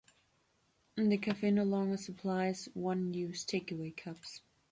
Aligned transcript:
The 0.97 1.19
cafe 1.19 1.51
no 1.51 1.63
longer 1.63 1.95
supplies 1.95 2.67
one-use 2.73 3.45
takeaway 3.45 3.95
cups. 3.95 4.41